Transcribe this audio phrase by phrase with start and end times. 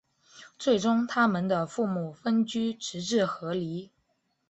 [0.57, 3.91] 最终他们的父母分居直至和离。